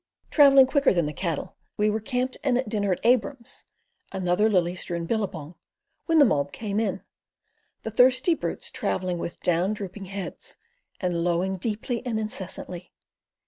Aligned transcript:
Travelling 0.31 0.65
quicker 0.65 0.95
than 0.95 1.05
the 1.05 1.13
cattle, 1.13 1.57
we 1.77 1.87
were 1.87 1.99
camped 1.99 2.35
and 2.43 2.57
at 2.57 2.67
dinner 2.67 2.91
at 2.91 2.99
"Abraham's"—another 3.05 4.49
lily 4.49 4.75
strewn 4.75 5.05
billabong—when 5.05 6.17
the 6.17 6.25
mob 6.25 6.51
came 6.51 6.79
in, 6.79 7.03
the 7.83 7.91
thirsty 7.91 8.33
brutes 8.33 8.71
travelling 8.71 9.19
with 9.19 9.39
down 9.41 9.73
drooping 9.73 10.05
heads 10.05 10.57
and 10.99 11.23
lowing 11.23 11.55
deeply 11.57 12.03
and 12.03 12.17
incessantly. 12.19 12.91